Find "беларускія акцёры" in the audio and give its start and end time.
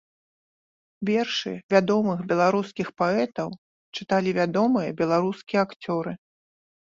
5.03-6.11